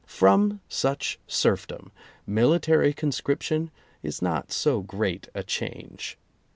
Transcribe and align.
From 0.07 0.61
such 0.67 1.19
serfdom, 1.27 1.91
military 2.25 2.91
conscription 2.91 3.69
is 4.01 4.19
not 4.19 4.51
so 4.51 4.81
great 4.81 5.29
a 5.35 5.43
change. 5.43 6.17